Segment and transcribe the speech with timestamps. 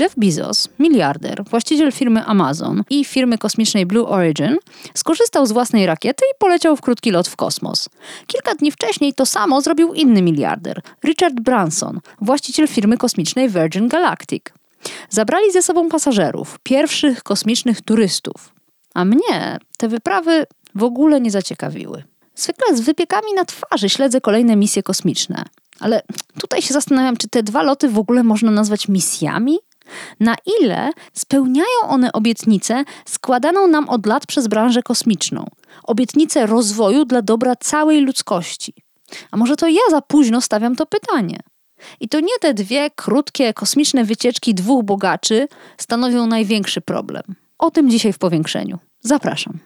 [0.00, 4.56] Jeff Bezos, miliarder, właściciel firmy Amazon i firmy kosmicznej Blue Origin,
[4.94, 7.88] skorzystał z własnej rakiety i poleciał w krótki lot w kosmos.
[8.26, 14.44] Kilka dni wcześniej to samo zrobił inny miliarder, Richard Branson, właściciel firmy kosmicznej Virgin Galactic.
[15.08, 18.52] Zabrali ze sobą pasażerów, pierwszych kosmicznych turystów.
[18.94, 22.04] A mnie te wyprawy w ogóle nie zaciekawiły.
[22.34, 25.44] Zwykle z wypiekami na twarzy śledzę kolejne misje kosmiczne.
[25.80, 26.02] Ale
[26.40, 29.58] tutaj się zastanawiam, czy te dwa loty w ogóle można nazwać misjami?
[30.20, 35.46] Na ile spełniają one obietnicę składaną nam od lat przez branżę kosmiczną?
[35.84, 38.74] Obietnicę rozwoju dla dobra całej ludzkości.
[39.30, 41.38] A może to ja za późno stawiam to pytanie?
[42.00, 45.48] I to nie te dwie krótkie kosmiczne wycieczki dwóch bogaczy
[45.78, 47.22] stanowią największy problem.
[47.58, 48.78] O tym dzisiaj w powiększeniu.
[49.00, 49.58] Zapraszam.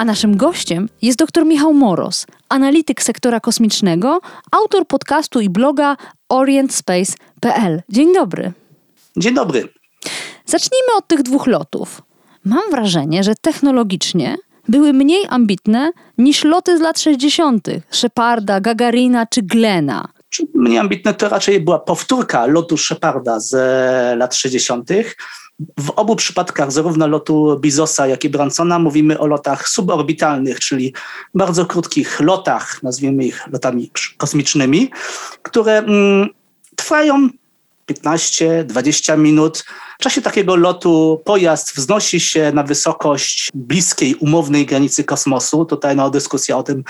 [0.00, 4.20] A naszym gościem jest dr Michał Moros, analityk sektora kosmicznego,
[4.50, 5.96] autor podcastu i bloga
[6.28, 7.82] orientspace.pl.
[7.88, 8.52] Dzień dobry.
[9.16, 9.68] Dzień dobry.
[10.46, 12.02] Zacznijmy od tych dwóch lotów.
[12.44, 14.36] Mam wrażenie, że technologicznie
[14.68, 17.68] były mniej ambitne niż loty z lat 60.
[17.90, 20.08] Sheparda, Gagarina czy Glena.
[20.54, 23.52] Mniej ambitne to raczej była powtórka lotu Sheparda z
[24.18, 24.88] lat 60
[25.78, 30.94] w obu przypadkach, zarówno lotu Bizosa, jak i Bransona, mówimy o lotach suborbitalnych, czyli
[31.34, 34.90] bardzo krótkich lotach, nazwijmy ich lotami kosmicznymi,
[35.42, 36.28] które mm,
[36.76, 37.28] trwają
[37.90, 39.64] 15-20 minut.
[40.00, 45.64] W czasie takiego lotu pojazd wznosi się na wysokość bliskiej umownej granicy kosmosu.
[45.64, 46.84] Tutaj no, dyskusja o tym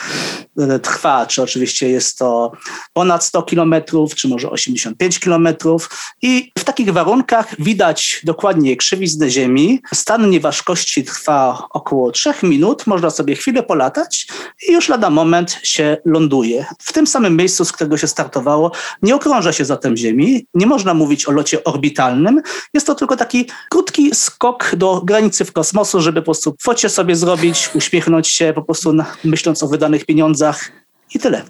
[0.59, 2.53] e, trwa, czy oczywiście jest to
[2.93, 6.13] ponad 100 kilometrów, czy może 85 kilometrów.
[6.23, 9.81] I w takich warunkach widać dokładnie krzywiznę Ziemi.
[9.95, 12.87] Stan nieważkości trwa około 3 minut.
[12.87, 14.29] Można sobie chwilę polatać
[14.69, 16.67] i już lada moment się ląduje.
[16.79, 18.73] W tym samym miejscu, z którego się startowało,
[19.03, 20.47] nie okrąża się zatem Ziemi.
[20.55, 22.43] Nie można mówić o locie orbitalnym.
[22.75, 27.17] Jest to tylko taki krótki skok do granicy w kosmosu, żeby po prostu focie sobie
[27.17, 28.95] zrobić, uśmiechnąć się po prostu
[29.25, 30.80] myśląc o wydanych pieniądzach
[31.15, 31.43] i tyle.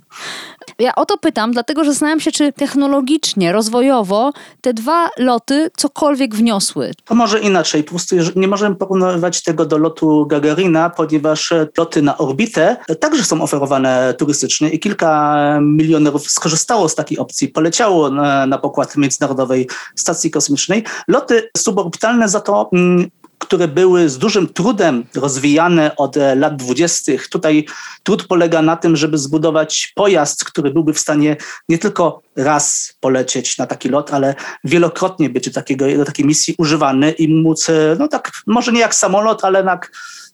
[0.79, 6.35] Ja o to pytam, dlatego że zastanawiam się, czy technologicznie, rozwojowo te dwa loty cokolwiek
[6.35, 6.91] wniosły.
[7.05, 7.85] To może inaczej.
[7.85, 13.43] Po prostu nie możemy porównywać tego do lotu Gagarina, ponieważ loty na orbitę także są
[13.43, 20.31] oferowane turystycznie i kilka milionerów skorzystało z takiej opcji, poleciało na, na pokład Międzynarodowej Stacji
[20.31, 20.85] Kosmicznej.
[21.09, 23.11] Loty suborbitalne za to mm,
[23.41, 27.29] które były z dużym trudem rozwijane od e, lat dwudziestych.
[27.29, 27.67] Tutaj
[28.03, 31.37] trud polega na tym, żeby zbudować pojazd, który byłby w stanie
[31.69, 34.35] nie tylko raz polecieć na taki lot, ale
[34.65, 38.81] wielokrotnie być do, takiego, do takiej misji używany i móc, e, no tak, może nie
[38.81, 39.93] jak samolot, ale jak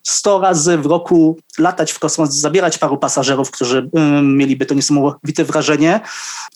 [0.08, 3.90] 100 razy w roku latać w kosmos, zabierać paru pasażerów, którzy
[4.22, 6.00] mieliby to niesamowite wrażenie.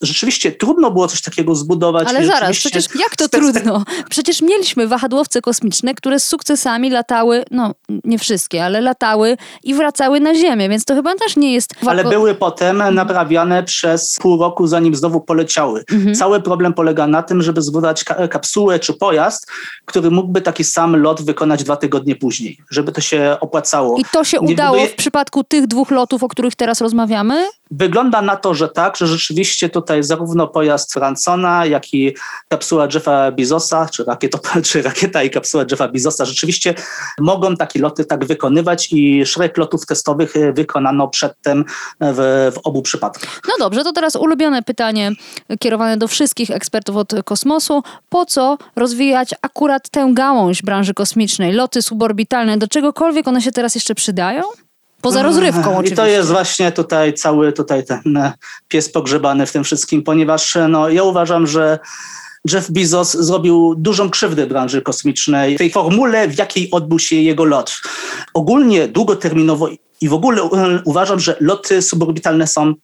[0.03, 2.09] Rzeczywiście trudno było coś takiego zbudować.
[2.09, 3.85] Ale zaraz, przecież jak to trudno?
[4.11, 7.75] Przecież mieliśmy wahadłowce kosmiczne, które z sukcesami latały, no
[8.05, 11.75] nie wszystkie, ale latały i wracały na Ziemię, więc to chyba też nie jest...
[11.87, 12.95] Ale były potem mhm.
[12.95, 15.85] naprawiane przez pół roku, zanim znowu poleciały.
[15.93, 16.15] Mhm.
[16.15, 19.51] Cały problem polega na tym, żeby zbudować kapsułę czy pojazd,
[19.85, 23.97] który mógłby taki sam lot wykonać dwa tygodnie później, żeby to się opłacało.
[23.97, 24.89] I to się nie udało buduje...
[24.89, 27.47] w przypadku tych dwóch lotów, o których teraz rozmawiamy?
[27.71, 32.17] Wygląda na to, że tak, że rzeczywiście tutaj zarówno pojazd Fransona, jak i
[32.49, 34.05] kapsuła Jeffa Bezosa, czy,
[34.69, 36.75] czy rakieta i kapsuła Jeffa Bezosa rzeczywiście
[37.19, 41.65] mogą takie loty tak wykonywać i szereg lotów testowych wykonano przedtem
[42.01, 43.41] w, w obu przypadkach.
[43.49, 45.13] No dobrze, to teraz ulubione pytanie
[45.59, 47.83] kierowane do wszystkich ekspertów od kosmosu.
[48.09, 53.75] Po co rozwijać akurat tę gałąź branży kosmicznej, loty suborbitalne, do czegokolwiek one się teraz
[53.75, 54.43] jeszcze przydają?
[55.01, 55.95] Poza rozrywką oczywiście.
[55.95, 58.33] I to jest właśnie tutaj cały tutaj ten e,
[58.69, 61.79] pies pogrzebany w tym wszystkim, ponieważ e, no, ja uważam, że
[62.53, 67.81] Jeff Bezos zrobił dużą krzywdę branży kosmicznej, tej formule, w jakiej odbył się jego lot.
[68.35, 69.69] Ogólnie długoterminowo
[70.01, 70.49] i w ogóle e,
[70.85, 72.75] uważam, że loty suborbitalne są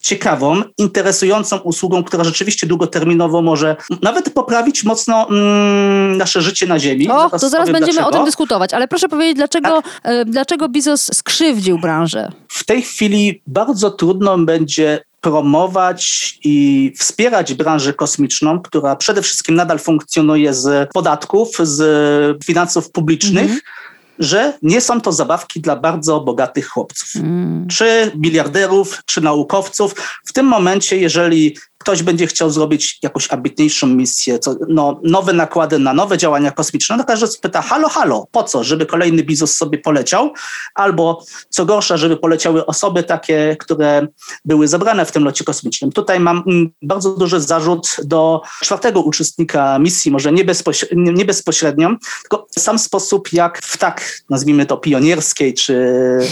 [0.00, 7.08] ciekawą, interesującą usługą, która rzeczywiście długoterminowo może nawet poprawić mocno mm, nasze życie na Ziemi.
[7.10, 8.08] O, zaraz to zaraz będziemy dlaczego.
[8.08, 10.02] o tym dyskutować, ale proszę powiedzieć, dlaczego, tak.
[10.04, 12.32] e, dlaczego Bezos skrzywdził branżę?
[12.48, 19.78] W tej chwili bardzo trudno będzie promować i wspierać branżę kosmiczną, która przede wszystkim nadal
[19.78, 23.50] funkcjonuje z podatków, z finansów publicznych.
[23.50, 23.86] -hmm
[24.18, 27.66] że nie są to zabawki dla bardzo bogatych chłopców, mm.
[27.68, 29.94] czy miliarderów, czy naukowców.
[30.26, 34.38] W tym momencie, jeżeli ktoś będzie chciał zrobić jakąś ambitniejszą misję,
[34.68, 38.64] no, nowe nakłady na nowe działania kosmiczne, no każdy pyta, halo, halo, po co?
[38.64, 40.32] Żeby kolejny bizos sobie poleciał?
[40.74, 44.06] Albo co gorsza, żeby poleciały osoby takie, które
[44.44, 45.92] były zebrane w tym locie kosmicznym.
[45.92, 51.90] Tutaj mam mm, bardzo duży zarzut do czwartego uczestnika misji, może nie, bezpośrednio, nie bezpośrednio,
[52.22, 55.74] tylko sam sposób, jak w tak, nazwijmy to, pionierskiej, czy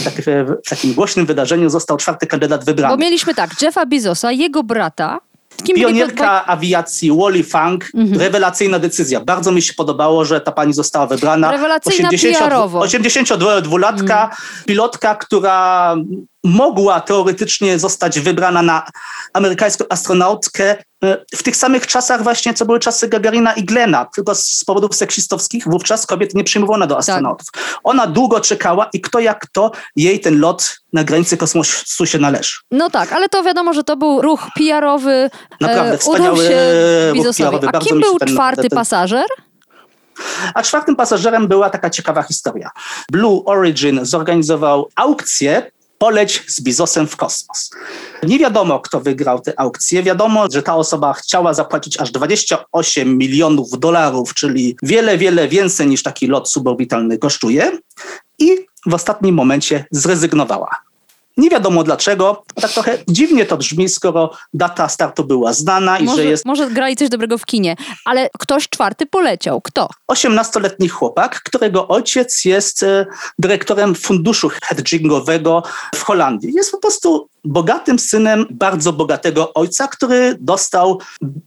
[0.03, 2.97] tak, w takim głośnym wydarzeniu został czwarty kandydat wybrany.
[2.97, 5.19] Bo mieliśmy tak, Jeffa Bizosa, jego brata,
[5.63, 8.19] Kim Pionierka awiacji Wally Funk, mhm.
[8.19, 9.19] rewelacyjna decyzja.
[9.19, 11.51] Bardzo mi się podobało, że ta pani została wybrana.
[11.51, 14.29] Rewelacyjna 82-latka, mhm.
[14.65, 15.95] pilotka, która
[16.43, 18.87] mogła teoretycznie zostać wybrana na
[19.33, 20.75] amerykańską astronautkę
[21.35, 25.63] w tych samych czasach właśnie, co były czasy Gagarina i Glena, tylko z powodów seksistowskich
[25.67, 26.99] wówczas kobiety nie przyjmowano do tak.
[26.99, 27.47] astronautów.
[27.51, 27.63] Tak.
[27.83, 32.53] Ona długo czekała i kto jak to, jej ten lot na granicy kosmosu się należy.
[32.71, 35.29] No tak, ale to wiadomo, że to był ruch PR-owy.
[35.61, 36.49] Naprawdę, e, wspaniały
[37.13, 37.67] ruch PR-owy.
[37.73, 39.25] A kim był czwarty pasażer?
[40.53, 42.69] A czwartym pasażerem była taka ciekawa historia.
[43.11, 45.71] Blue Origin zorganizował aukcję
[46.05, 47.69] poleć z Bizosem w kosmos.
[48.23, 50.03] Nie wiadomo, kto wygrał tę aukcję.
[50.03, 56.03] Wiadomo, że ta osoba chciała zapłacić aż 28 milionów dolarów, czyli wiele, wiele więcej niż
[56.03, 57.77] taki lot suborbitalny kosztuje.
[58.39, 60.84] I w ostatnim momencie zrezygnowała.
[61.37, 62.43] Nie wiadomo dlaczego.
[62.61, 66.45] Tak trochę dziwnie to brzmi, skoro data startu była znana i może, że jest.
[66.45, 69.61] Może grali coś dobrego w kinie, ale ktoś czwarty poleciał.
[69.61, 69.89] Kto?
[70.11, 73.05] 18-letni chłopak, którego ojciec jest e,
[73.39, 75.63] dyrektorem funduszu hedgingowego
[75.95, 76.53] w Holandii.
[76.53, 80.99] Jest po prostu bogatym synem bardzo bogatego ojca, który dostał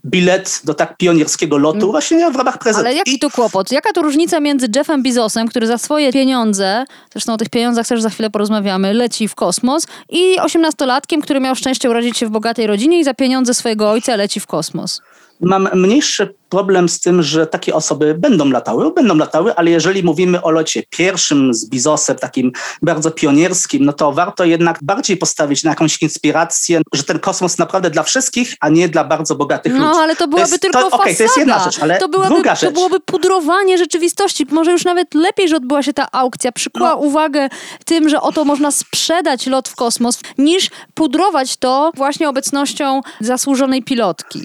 [0.05, 1.91] bilet do tak pionierskiego lotu mm.
[1.91, 2.87] właśnie w ramach prezentu.
[2.87, 3.73] Ale jaki tu kłopot?
[3.73, 8.03] Jaka tu różnica między Jeffem Bezosem, który za swoje pieniądze, zresztą o tych pieniądzach też
[8.03, 12.67] za chwilę porozmawiamy, leci w kosmos i osiemnastolatkiem, który miał szczęście urodzić się w bogatej
[12.67, 15.01] rodzinie i za pieniądze swojego ojca leci w kosmos?
[15.41, 20.43] Mam mniejszy problem z tym, że takie osoby będą latały, będą latały, ale jeżeli mówimy
[20.43, 22.53] o locie pierwszym z Bizosem, takim
[22.83, 27.91] bardzo pionierskim, no to warto jednak bardziej postawić na jakąś inspirację, że ten kosmos naprawdę
[27.91, 29.91] dla wszystkich, a nie dla bardzo bogatych no, ludzi.
[29.93, 31.03] No ale to byłaby to jest, tylko to, fasada.
[31.03, 32.71] Okay, to jest jedna rzecz, ale to byłaby, druga rzecz.
[32.71, 34.47] To byłoby pudrowanie rzeczywistości.
[34.51, 36.97] Może już nawet lepiej, że odbyła się ta aukcja, przykuła no.
[36.97, 37.49] uwagę
[37.85, 44.41] tym, że oto można sprzedać lot w kosmos, niż pudrować to właśnie obecnością zasłużonej pilotki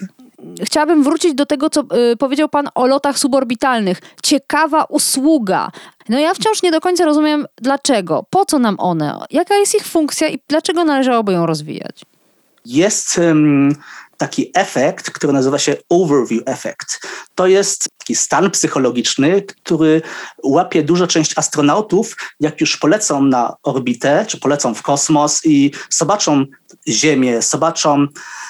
[0.64, 4.00] chciałabym wrócić do tego, co y, powiedział Pan o lotach suborbitalnych.
[4.24, 5.72] Ciekawa usługa.
[6.10, 9.86] No ja wciąż nie do końca rozumiem dlaczego, po co nam one, jaka jest ich
[9.86, 12.02] funkcja i dlaczego należałoby ją rozwijać.
[12.66, 13.76] Jest um,
[14.24, 17.00] taki efekt, który nazywa się overview effect.
[17.36, 20.02] To jest taki stan psychologiczny, który
[20.44, 26.46] łapie duża część astronautów, jak już polecą na orbitę, czy polecą w kosmos i zobaczą
[26.88, 28.08] Ziemię, zobaczą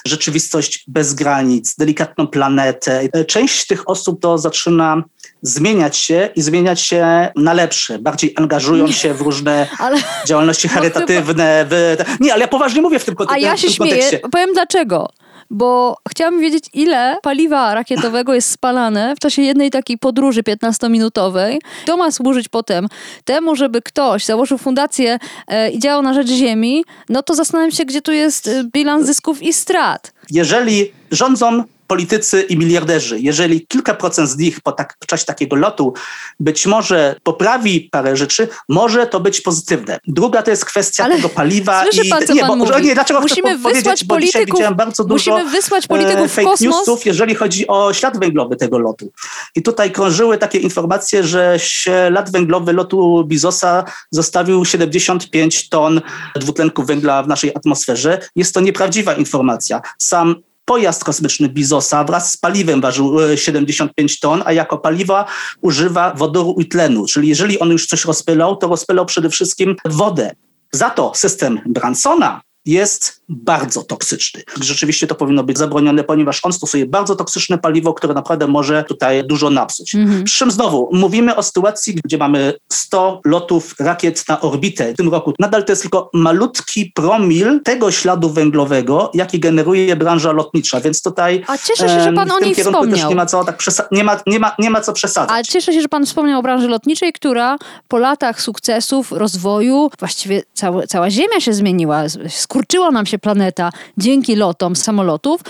[0.07, 3.09] rzeczywistość bez granic, delikatną planetę.
[3.27, 5.03] Część tych osób to zaczyna
[5.41, 7.99] zmieniać się i zmieniać się na lepsze.
[7.99, 11.65] Bardziej angażują nie, się w różne ale, działalności charytatywne.
[11.69, 12.03] Chyba...
[12.05, 12.19] W...
[12.19, 13.47] Nie, ale ja poważnie mówię w tym, kontekście.
[13.47, 15.09] A ja się śmieję, powiem dlaczego
[15.53, 21.57] bo chciałam wiedzieć, ile paliwa rakietowego jest spalane w czasie jednej takiej podróży 15-minutowej.
[21.85, 22.87] To ma służyć potem
[23.25, 27.85] temu, żeby ktoś założył fundację e, i działał na rzecz Ziemi, no to zastanawiam się,
[27.85, 30.13] gdzie tu jest e, bilans zysków i strat.
[30.31, 35.55] Jeżeli rządzą politycy i miliarderzy, jeżeli kilka procent z nich po tak, w czasie takiego
[35.55, 35.93] lotu
[36.39, 39.99] być może poprawi parę rzeczy, może to być pozytywne.
[40.07, 41.83] Druga to jest kwestia Ale tego paliwa.
[41.83, 42.81] Słyszy pan, co nie, pan bo, mówi?
[42.81, 44.03] Nie, dlaczego musimy chcę wysłać
[44.45, 46.61] widziałem bardzo dużo musimy wysłać polityków fake w kosmos.
[46.61, 49.11] newsów, jeżeli chodzi o ślad węglowy tego lotu.
[49.55, 56.01] I tutaj krążyły takie informacje, że ślad węglowy lotu Bizosa zostawił 75 ton
[56.35, 58.19] dwutlenku węgla w naszej atmosferze.
[58.35, 59.81] Jest to nieprawdziwa informacja.
[59.97, 65.25] Sam Pojazd kosmiczny Bizosa wraz z paliwem ważył 75 e, ton, a jako paliwa
[65.61, 67.05] używa wodoru i tlenu.
[67.05, 70.31] Czyli jeżeli on już coś rozpylał, to rozpylał przede wszystkim wodę.
[70.71, 74.41] Za to system Bransona jest bardzo toksyczny.
[74.61, 79.27] Rzeczywiście to powinno być zabronione, ponieważ on stosuje bardzo toksyczne paliwo, które naprawdę może tutaj
[79.27, 79.95] dużo napsuć.
[79.95, 80.23] Mhm.
[80.23, 85.09] Przy czym znowu mówimy o sytuacji, gdzie mamy 100 lotów rakiet na orbitę w tym
[85.09, 85.33] roku.
[85.39, 91.43] Nadal to jest tylko malutki promil tego śladu węglowego, jaki generuje branża lotnicza, więc tutaj
[91.47, 93.09] A cieszę się, że pan o niej wspomniał.
[93.09, 95.29] nie ma co tak nie ma, nie, ma, nie ma co przesadzać.
[95.29, 100.43] Ale cieszę się, że pan wspomniał o branży lotniczej, która po latach sukcesów, rozwoju, właściwie
[100.53, 105.41] całe, cała ziemia się zmieniła, skurczyło nam się planeta dzięki lotom samolotów.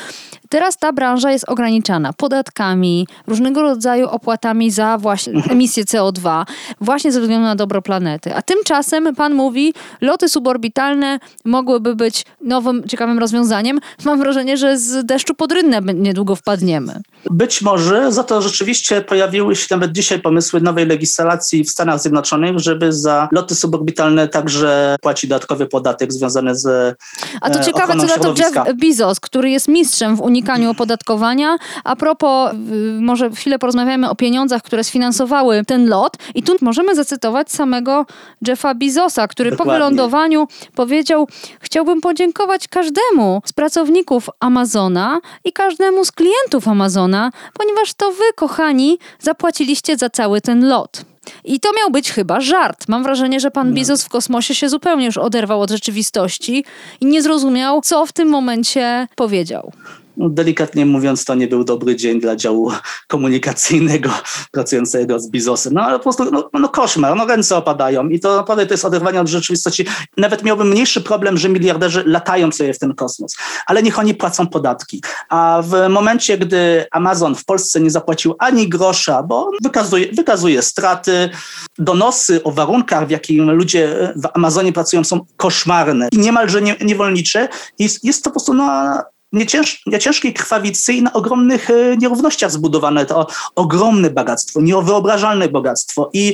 [0.50, 6.46] Teraz ta branża jest ograniczana podatkami, różnego rodzaju opłatami za właśnie emisję CO2,
[6.82, 8.36] właśnie ze względu na dobro planety.
[8.36, 13.80] A tymczasem pan mówi, loty suborbitalne mogłyby być nowym, ciekawym rozwiązaniem.
[14.06, 17.02] Mam wrażenie, że z deszczu pod rynnę niedługo wpadniemy.
[17.32, 22.60] Być może, za to rzeczywiście pojawiły się nawet dzisiaj pomysły nowej legislacji w Stanach Zjednoczonych,
[22.60, 26.96] żeby za loty suborbitalne także płacić dodatkowy podatek związany z
[27.42, 31.58] A to e, ciekawe, co na to Jeff Bezos, który jest mistrzem w unikaniu opodatkowania.
[31.84, 32.52] A propos,
[33.00, 36.18] może chwilę porozmawiamy o pieniądzach, które sfinansowały ten lot.
[36.36, 38.06] I tu możemy zacytować samego
[38.48, 39.72] Jeffa Bezosa, który Dokładnie.
[39.72, 41.28] po wylądowaniu powiedział:
[41.60, 49.00] Chciałbym podziękować każdemu z pracowników Amazona i każdemu z klientów Amazona, ponieważ to wy, kochani,
[49.20, 51.13] zapłaciliście za cały ten lot.
[51.44, 52.88] I to miał być chyba żart.
[52.88, 53.76] Mam wrażenie, że pan no.
[53.76, 56.66] Bezos w kosmosie się zupełnie już oderwał od rzeczywistości
[57.02, 59.72] i nie zrozumiał, co w tym momencie powiedział
[60.18, 62.72] no, delikatnie mówiąc, to nie był dobry dzień dla działu
[63.08, 64.10] komunikacyjnego
[64.52, 65.74] pracującego z Bizosem.
[65.74, 68.86] No ale po prostu, no, no koszmar, no ręce opadają i to naprawdę to jest
[68.86, 69.86] oderwanie od rzeczywistości.
[70.18, 74.48] Nawet miałbym mniejszy problem, że miliarderzy latają sobie w ten kosmos, ale niech oni płacą
[74.48, 75.04] podatki.
[75.30, 81.30] A w momencie, gdy Amazon w Polsce nie zapłacił ani grosza, bo wykazuje, wykazuje straty,
[81.78, 87.48] donosy o warunkach, w jakim ludzie w Amazonie pracują są koszmarne i niemalże nie, niewolnicze,
[87.80, 88.94] jest, jest to po prostu no,
[89.34, 96.34] niecięż, nieciężkiej krwawicy i na ogromnych e, nierównościach zbudowane to ogromne bogactwo, niewyobrażalne bogactwo i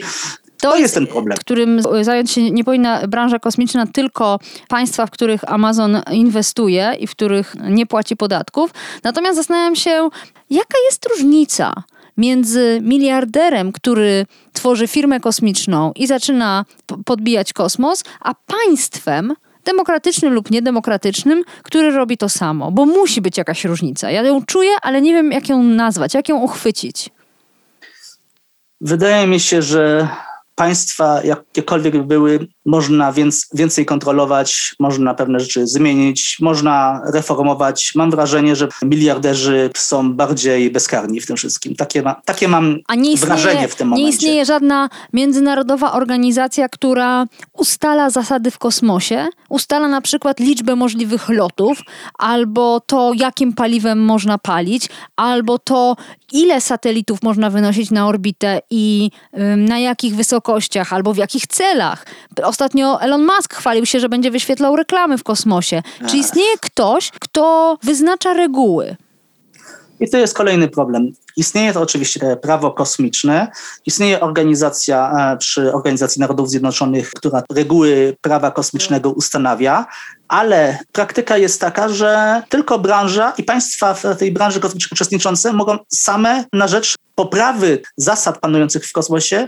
[0.61, 1.37] to, to jest, jest ten problem.
[1.37, 7.11] Którym zająć się nie powinna branża kosmiczna tylko państwa, w których Amazon inwestuje i w
[7.11, 8.71] których nie płaci podatków.
[9.03, 10.09] Natomiast zastanawiam się,
[10.49, 11.83] jaka jest różnica
[12.17, 16.65] między miliarderem, który tworzy firmę kosmiczną i zaczyna
[17.05, 19.33] podbijać kosmos, a państwem,
[19.65, 24.11] demokratycznym lub niedemokratycznym, który robi to samo, bo musi być jakaś różnica.
[24.11, 27.09] Ja ją czuję, ale nie wiem, jak ją nazwać, jak ją uchwycić.
[28.81, 30.07] Wydaje mi się, że
[30.55, 37.91] państwa, jakiekolwiek były, można więc, więcej kontrolować, można pewne rzeczy zmienić, można reformować.
[37.95, 41.75] Mam wrażenie, że miliarderzy są bardziej bezkarni w tym wszystkim.
[41.75, 44.03] Takie, ma, takie mam istnieje, wrażenie w tym momencie.
[44.03, 51.29] Nie istnieje żadna międzynarodowa organizacja, która ustala zasady w kosmosie, ustala na przykład liczbę możliwych
[51.29, 51.81] lotów,
[52.17, 55.95] albo to, jakim paliwem można palić, albo to,
[56.31, 59.11] ile satelitów można wynosić na orbitę i
[59.57, 62.05] na jakich wysokościach, albo w jakich celach.
[62.59, 65.81] Ostatnio Elon Musk chwalił się, że będzie wyświetlał reklamy w kosmosie.
[66.09, 68.95] Czy istnieje ktoś, kto wyznacza reguły?
[69.99, 71.11] I to jest kolejny problem.
[71.37, 73.47] Istnieje to oczywiście prawo kosmiczne,
[73.85, 79.85] istnieje organizacja e, przy Organizacji Narodów Zjednoczonych, która reguły prawa kosmicznego ustanawia,
[80.27, 85.77] ale praktyka jest taka, że tylko branża i państwa w tej branży kosmicznej uczestniczące mogą
[85.87, 89.47] same na rzecz poprawy zasad panujących w kosmosie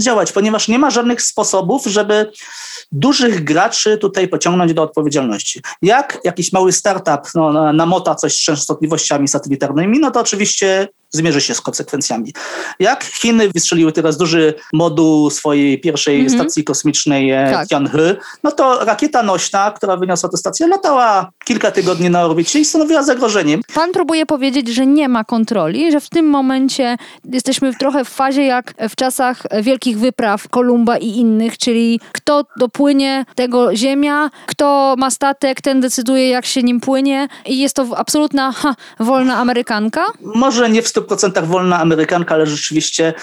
[0.00, 2.32] działać, ponieważ nie ma żadnych sposobów, żeby
[2.92, 5.60] dużych graczy tutaj pociągnąć do odpowiedzialności.
[5.82, 11.54] Jak jakiś mały startup no, namota coś z częstotliwościami satelitarnymi, no to oczywiście zmierzy się
[11.54, 12.32] z konsekwencjami.
[12.78, 16.34] Jak Chiny wystrzeliły teraz duży moduł swojej pierwszej mm -hmm.
[16.34, 17.68] stacji kosmicznej e, tak.
[17.68, 22.64] Tianhe, no to rakieta nośna, która wyniosła tę stację, latała kilka tygodni na orbicie i
[22.64, 23.58] stanowiła zagrożenie.
[23.74, 28.42] Pan próbuje powiedzieć, że nie ma kontroli, że w tym momencie jesteśmy trochę w fazie
[28.42, 35.10] jak w czasach wielkich wypraw Kolumba i innych, czyli kto dopłynie tego ziemia, kto ma
[35.10, 40.04] statek, ten decyduje jak się nim płynie i jest to absolutna ha, wolna Amerykanka?
[40.20, 40.99] Może nie w 100%
[41.42, 43.14] wolna Amerykanka, ale rzeczywiście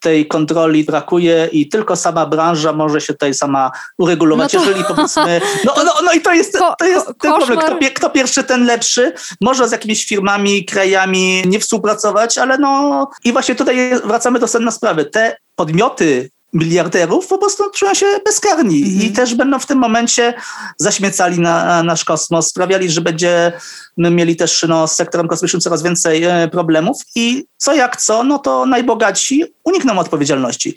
[0.00, 4.52] tej kontroli brakuje i tylko sama branża może się tutaj sama uregulować.
[4.52, 4.66] No to...
[4.66, 7.58] Jeżeli powiedzmy, no, no, no i to jest, to jest ten problem.
[7.58, 9.12] Kto, kto, pierwszy, ten lepszy.
[9.40, 14.70] Może z jakimiś firmami, krajami nie współpracować, ale no i właśnie tutaj wracamy do sedna
[14.70, 15.04] sprawy.
[15.04, 18.90] Te podmioty miliarderów po prostu czują się bezkarni mm.
[18.90, 19.12] i mhm.
[19.12, 20.34] też będą w tym momencie
[20.78, 23.52] zaśmiecali na, nasz kosmos, sprawiali, że będziemy
[23.96, 28.38] mieli też no, z sektorem kosmicznym coraz więcej e, problemów i co jak co, no
[28.38, 30.74] to najbogatsi unikną odpowiedzialności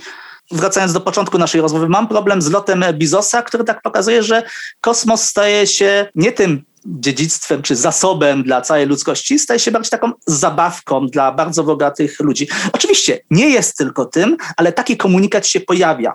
[0.51, 4.43] wracając do początku naszej rozmowy, mam problem z lotem Bizosa, który tak pokazuje, że
[4.81, 10.11] kosmos staje się nie tym dziedzictwem czy zasobem dla całej ludzkości, staje się bardziej taką
[10.27, 12.47] zabawką dla bardzo bogatych ludzi.
[12.73, 16.13] Oczywiście nie jest tylko tym, ale taki komunikat się pojawia.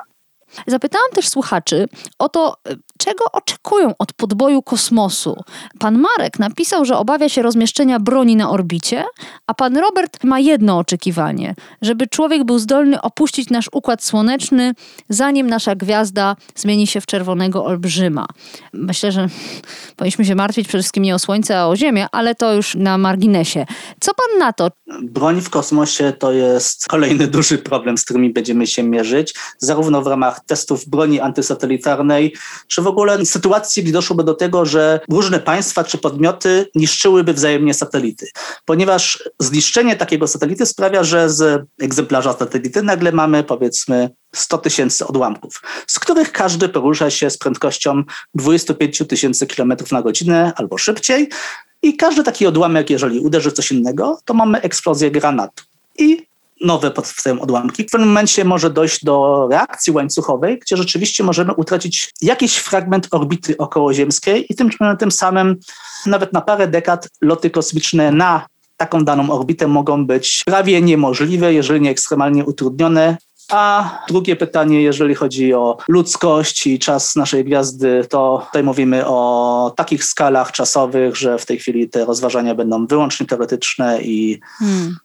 [0.67, 1.89] Zapytałam też słuchaczy
[2.19, 2.57] o to,
[3.05, 5.37] czego oczekują od podboju kosmosu.
[5.79, 9.05] Pan Marek napisał, że obawia się rozmieszczenia broni na orbicie,
[9.47, 14.75] a pan Robert ma jedno oczekiwanie, żeby człowiek był zdolny opuścić nasz układ słoneczny,
[15.09, 18.27] zanim nasza gwiazda zmieni się w czerwonego olbrzyma.
[18.73, 19.29] Myślę, że
[19.97, 22.99] powinniśmy się martwić przede wszystkim nie o Słońce, a o Ziemię, ale to już na
[22.99, 23.67] marginesie.
[24.01, 24.71] Co pan na to?
[25.03, 30.07] Broń w kosmosie to jest kolejny duży problem, z którymi będziemy się mierzyć, zarówno w
[30.07, 32.35] ramach testów broni antysatelitarnej,
[32.67, 37.75] czy w ogóle sytuacji, gdy doszłoby do tego, że różne państwa czy podmioty niszczyłyby wzajemnie
[37.75, 38.27] satelity.
[38.65, 45.63] Ponieważ zniszczenie takiego satelity sprawia, że z egzemplarza satelity nagle mamy powiedzmy 100 tysięcy odłamków,
[45.87, 48.03] z których każdy porusza się z prędkością
[48.35, 51.29] 25 tysięcy kilometrów na godzinę albo szybciej.
[51.83, 55.65] I każdy taki odłamek, jeżeli uderzy w coś innego, to mamy eksplozję granatu.
[55.99, 56.27] I
[56.63, 57.83] nowe powstają odłamki.
[57.83, 63.57] W pewnym momencie może dojść do reakcji łańcuchowej, gdzie rzeczywiście możemy utracić jakiś fragment orbity
[63.57, 65.57] okołoziemskiej i tym, tym samym
[66.07, 71.81] nawet na parę dekad loty kosmiczne na taką daną orbitę mogą być prawie niemożliwe, jeżeli
[71.81, 73.17] nie ekstremalnie utrudnione.
[73.51, 79.73] A drugie pytanie, jeżeli chodzi o ludzkość i czas naszej gwiazdy, to tutaj mówimy o
[79.77, 84.41] takich skalach czasowych, że w tej chwili te rozważania będą wyłącznie teoretyczne i.
[84.59, 84.97] Hmm.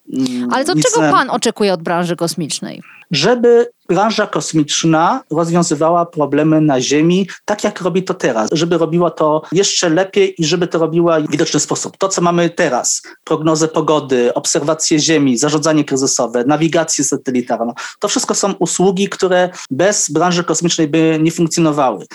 [0.51, 2.81] Ale to czego pan oczekuje od branży kosmicznej?
[3.11, 9.41] Żeby branża kosmiczna rozwiązywała problemy na Ziemi, tak jak robi to teraz, żeby robiła to
[9.51, 11.97] jeszcze lepiej i żeby to robiła w widoczny sposób.
[11.97, 18.53] To, co mamy teraz, prognozę pogody, obserwacje Ziemi, zarządzanie kryzysowe, nawigację satelitarną, to wszystko są
[18.53, 22.05] usługi, które bez branży kosmicznej by nie funkcjonowały.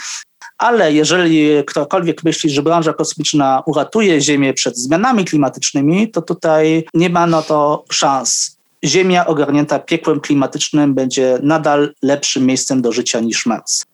[0.58, 7.10] Ale jeżeli ktokolwiek myśli, że branża kosmiczna uratuje Ziemię przed zmianami klimatycznymi, to tutaj nie
[7.10, 8.61] ma na to szans.
[8.84, 13.84] Ziemia ogarnięta piekłem klimatycznym będzie nadal lepszym miejscem do życia niż Mars.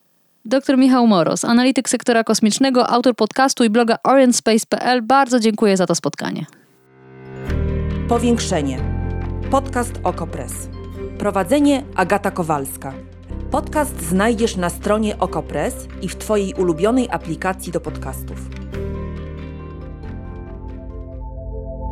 [0.45, 5.03] Dr Michał Moros, analityk sektora kosmicznego, autor podcastu i bloga orientspace.pl.
[5.03, 6.47] Bardzo dziękuję za to spotkanie.
[8.09, 8.79] Powiększenie.
[9.51, 10.53] Podcast Okopres.
[11.19, 12.95] Prowadzenie Agata Kowalska.
[13.51, 18.58] Podcast znajdziesz na stronie Okopres i w Twojej ulubionej aplikacji do podcastów.